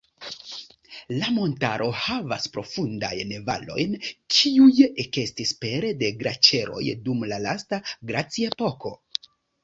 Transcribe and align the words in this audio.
La 1.23 1.27
montaro 1.33 1.89
havas 2.05 2.47
profundajn 2.53 3.33
valojn, 3.49 3.91
kiuj 4.37 4.85
ekestis 5.03 5.51
pere 5.65 5.91
de 5.99 6.09
glaĉeroj 6.23 6.85
dum 7.09 7.21
la 7.33 7.39
lasta 7.43 7.79
glaciepoko. 8.13 8.95